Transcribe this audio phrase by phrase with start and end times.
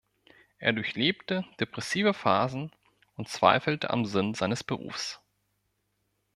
[0.57, 2.71] Er durchlebte depressive Phasen
[3.17, 5.21] und zweifelte am Sinn seines Berufs.